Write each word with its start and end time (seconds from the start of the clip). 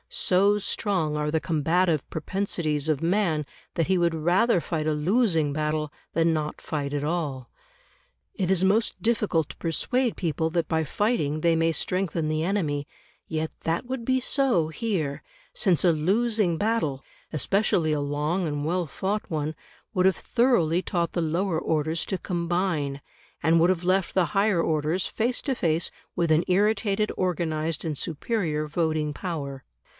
So 0.09 0.57
strong 0.57 1.15
are 1.15 1.29
the 1.31 1.39
combative 1.39 2.07
propensities 2.09 2.89
of 2.89 3.03
man 3.03 3.45
that 3.75 3.85
he 3.87 3.99
would 3.99 4.15
rather 4.15 4.59
fight 4.59 4.87
a 4.87 4.93
losing 4.93 5.53
battle 5.53 5.93
than 6.13 6.33
not 6.33 6.59
fight 6.59 6.91
at 6.91 7.03
all. 7.03 7.49
It 8.33 8.49
is 8.51 8.63
most 8.63 9.01
difficult 9.01 9.49
to 9.49 9.57
persuade 9.57 10.17
people 10.17 10.49
that 10.49 10.67
by 10.67 10.83
fighting 10.83 11.41
they 11.41 11.55
may 11.55 11.71
strengthen 11.71 12.27
the 12.27 12.43
enemy, 12.43 12.87
yet 13.27 13.51
that 13.61 13.85
would 13.85 14.03
be 14.03 14.19
so 14.19 14.67
here; 14.69 15.21
since 15.53 15.85
a 15.85 15.91
losing 15.93 16.57
battle 16.57 17.03
especially 17.31 17.91
a 17.93 18.01
long 18.01 18.47
and 18.47 18.65
well 18.65 18.87
fought 18.87 19.29
one 19.29 19.55
would 19.93 20.07
have 20.07 20.17
thoroughly 20.17 20.81
taught 20.81 21.13
the 21.13 21.21
lower 21.21 21.59
orders 21.59 22.03
to 22.05 22.17
combine, 22.17 22.99
and 23.43 23.59
would 23.59 23.69
have 23.69 23.83
left 23.85 24.13
the 24.13 24.25
higher 24.33 24.61
orders 24.61 25.05
face 25.07 25.41
to 25.43 25.53
face 25.53 25.91
with 26.17 26.31
an 26.31 26.43
irritated, 26.47 27.11
organised, 27.11 27.85
and 27.85 27.97
superior 27.97 28.67
voting 28.67 29.13
power. 29.13 29.63